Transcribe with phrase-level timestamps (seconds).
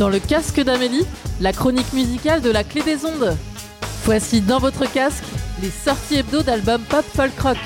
[0.00, 1.04] Dans le casque d'Amélie,
[1.42, 3.36] la chronique musicale de la clé des ondes.
[4.06, 5.24] Voici dans votre casque
[5.60, 7.58] les sorties hebdo d'albums pop folk rock.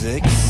[0.00, 0.49] Six.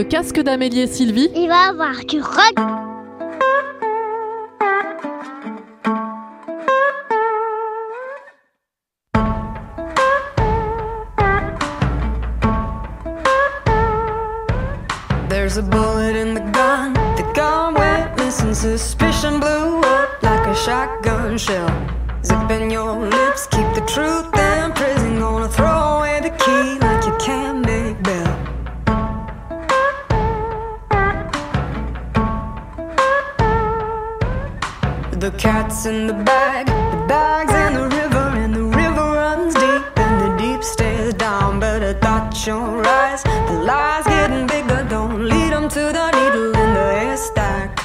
[0.00, 2.54] Le casque d'Amélie et Sylvie, il va avoir du rock.
[15.28, 16.94] There's a bullet in the gun.
[17.16, 18.54] The gun went missing.
[18.54, 21.70] Suspicion blew up like a shotgun shell.
[22.24, 24.39] Zipping your lips, keep the truth
[35.20, 39.84] The cat's in the bag, the bag's in the river, and the river runs deep,
[39.98, 41.60] and the deep stays down.
[41.60, 44.82] Better dot your eyes, the lies getting bigger.
[44.88, 47.84] Don't lead them to the needle in the haystack.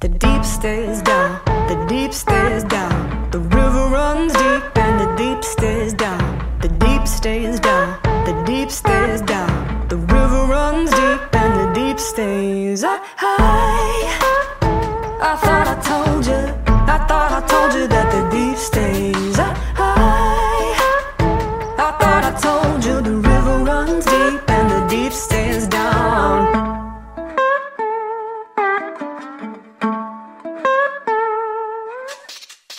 [0.00, 3.30] The deep stays down, the deep stays down.
[3.30, 6.20] The river runs deep, and the deep stays down.
[6.60, 9.88] The deep stays down, the deep stays down.
[9.88, 14.04] The river runs deep, and the deep stays high.
[15.26, 16.63] I thought I told you,
[16.94, 20.74] I thought I told you that the deep stays high.
[21.86, 26.38] I thought I told you the river runs deep and the deep stays down.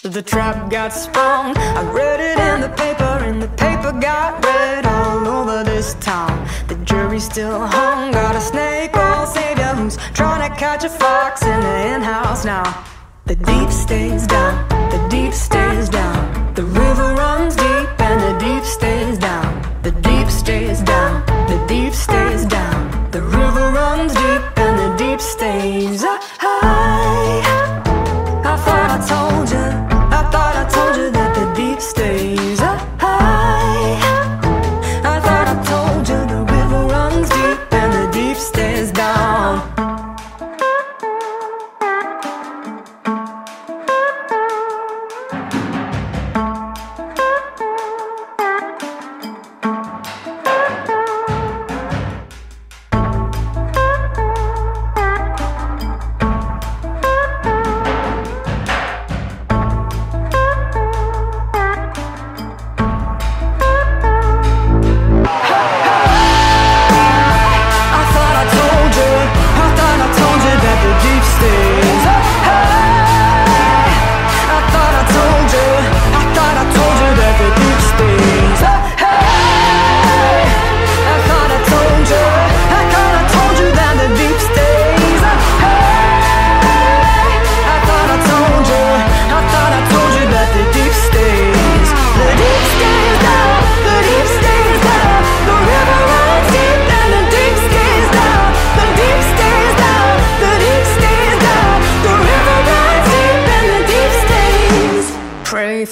[0.01, 1.57] The trap got sprung.
[1.57, 6.47] I read it in the paper, and the paper got read all over this town.
[6.69, 8.13] The jury still hung.
[8.13, 12.45] Got a snake oil savior who's trying to catch a fox in the hen house
[12.45, 12.85] now.
[13.27, 16.53] The deep stays down, the deep stays down.
[16.53, 17.34] The river runs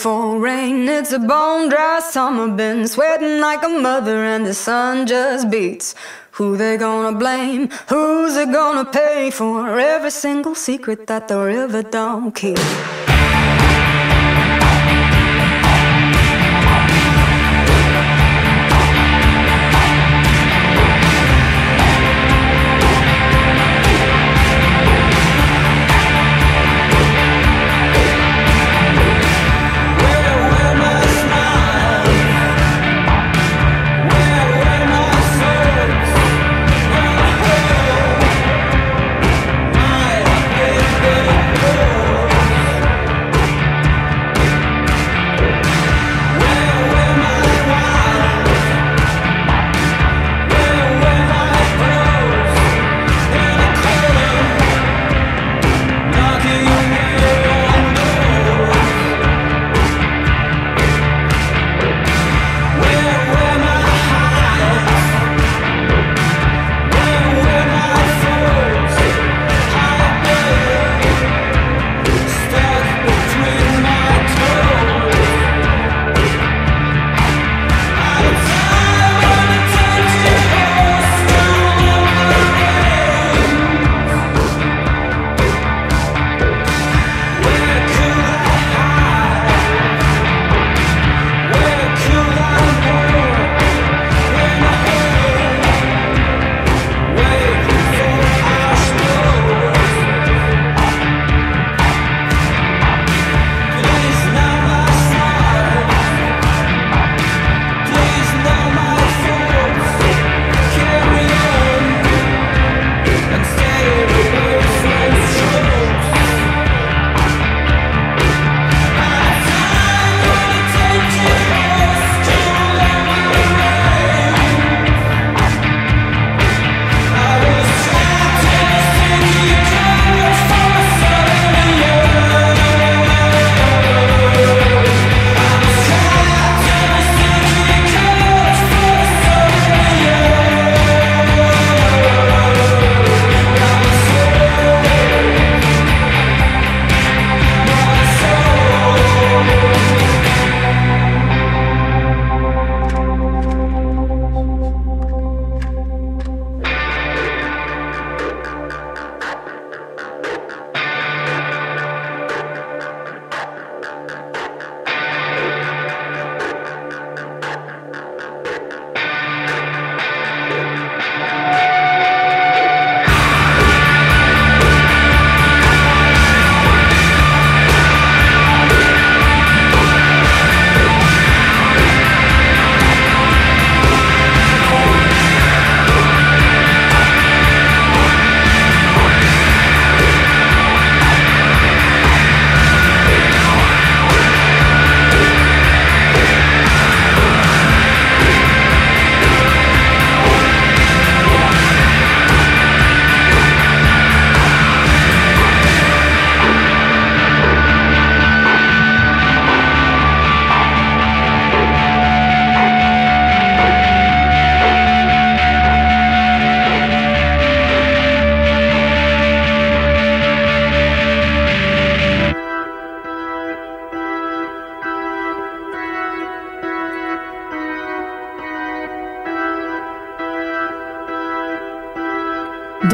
[0.04, 5.08] For rain, it's a bone dry summer, been sweating like a mother and the sun
[5.08, 5.96] just beats.
[6.32, 7.70] Who they gonna blame?
[7.88, 12.60] Who's it gonna pay for every single secret that the river don't keep?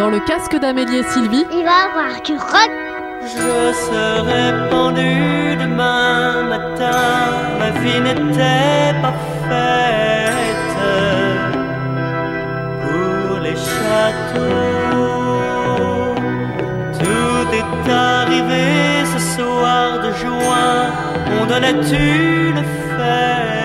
[0.09, 2.71] Dans le casque d'Amélie et Sylvie, Il va avoir du rock.
[3.21, 9.13] Je serai pendu demain matin, ma vie n'était pas
[9.47, 10.77] faite
[12.81, 14.55] pour les châteaux.
[16.97, 18.65] Tout est arrivé
[19.13, 20.91] ce soir de juin,
[21.39, 22.63] on donnait une
[22.97, 23.58] fête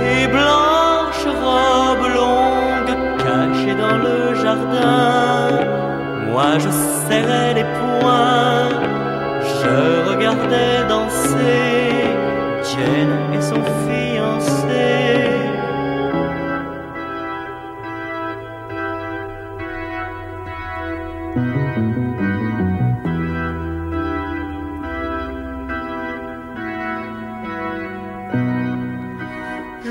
[0.00, 5.64] et blanche robe longue cachée dans le jardin.
[6.30, 6.70] Moi je
[7.08, 8.68] serrais les poings,
[9.60, 12.16] je regardais danser
[12.62, 13.85] Jane et son fiancé.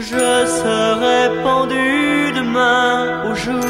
[0.07, 3.63] Je serai pendu demain au jour,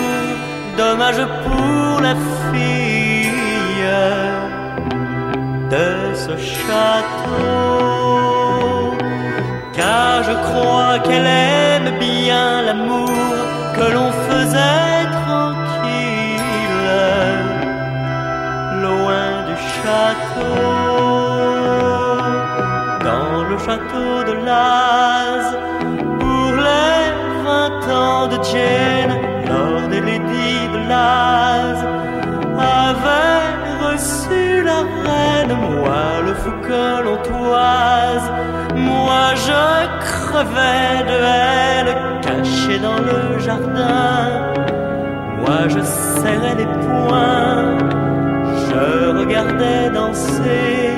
[0.78, 2.14] dommage pour la
[2.52, 3.32] fille
[5.70, 7.78] de ce château.
[9.72, 13.32] Car je crois qu'elle aime bien l'amour
[13.78, 16.92] que l'on faisait tranquille,
[18.84, 20.56] loin du château
[23.06, 25.65] dans le château de Laz
[27.90, 29.16] ans de Jane,
[29.48, 31.86] Lord et Lady Laz.
[32.58, 33.52] Avait
[33.86, 38.28] reçu la reine, moi le fou que l'on toise,
[38.76, 39.64] moi je
[40.00, 44.54] crevais de haine, caché dans le jardin,
[45.40, 47.78] moi je serrais les poings,
[48.68, 50.95] je regardais danser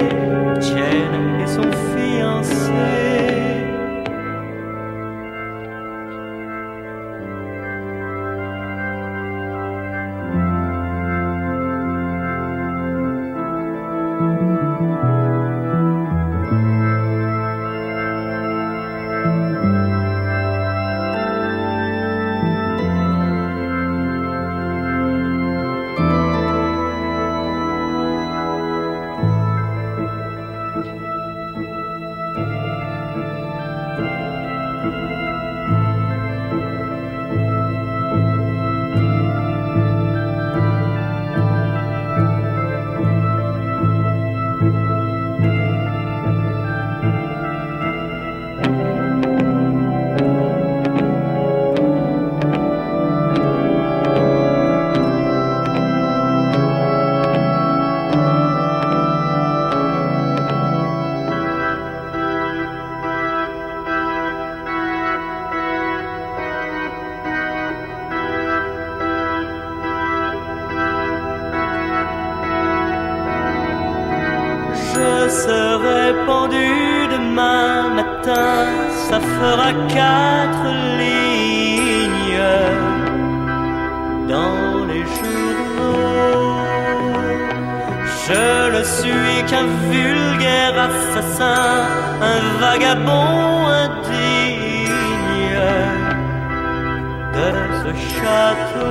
[97.87, 98.87] ce château.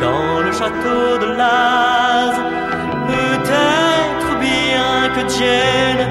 [0.00, 2.36] Dans le château de Laz,
[3.08, 6.06] peut-être bien que Jane,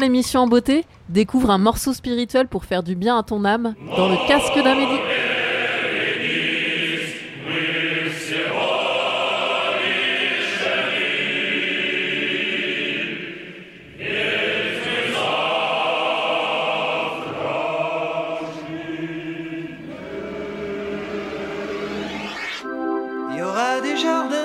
[0.00, 4.08] l'émission en beauté, découvre un morceau spirituel pour faire du bien à ton âme dans
[4.08, 5.00] le casque d'Amélie.
[23.32, 24.39] Il y aura des jardins,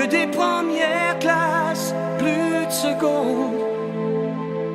[0.00, 3.60] que des premières classes, plus de secondes.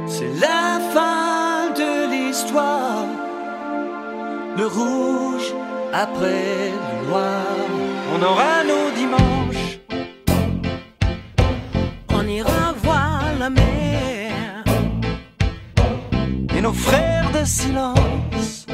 [0.07, 3.05] C'est la fin de l'histoire.
[4.57, 5.49] Le rouge
[5.93, 7.45] après le noir.
[8.13, 9.79] On aura nos dimanches.
[12.17, 14.63] On ira voir la mer.
[16.55, 18.67] Et nos frères de silence.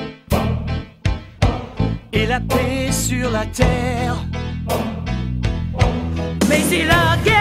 [2.11, 4.30] Et la paix sur la terre.
[6.51, 7.40] Macy Lucky.